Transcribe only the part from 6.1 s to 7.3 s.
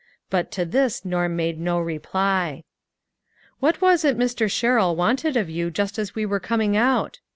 we were coming out?"